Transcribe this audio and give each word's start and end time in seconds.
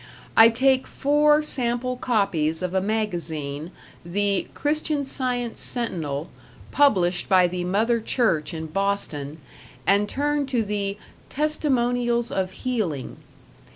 I 0.35 0.49
take 0.49 0.87
four 0.87 1.43
sample 1.43 1.95
copies 1.95 2.63
of 2.63 2.73
a 2.73 2.81
magazine, 2.81 3.69
the 4.03 4.47
"Christian 4.55 5.05
Science 5.05 5.59
Sentinel", 5.59 6.27
published 6.71 7.29
by 7.29 7.45
the 7.45 7.63
Mother 7.65 7.99
Church 7.99 8.51
in 8.51 8.65
Boston, 8.65 9.39
and 9.85 10.09
turn 10.09 10.47
to 10.47 10.63
the 10.63 10.97
"Testimonials 11.29 12.31
of 12.31 12.51
Healing". 12.65 13.17